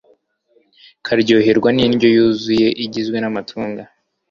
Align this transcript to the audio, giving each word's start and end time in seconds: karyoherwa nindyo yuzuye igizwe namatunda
karyoherwa 1.05 1.69
nindyo 1.75 2.07
yuzuye 2.15 2.67
igizwe 2.83 3.17
namatunda 3.19 3.83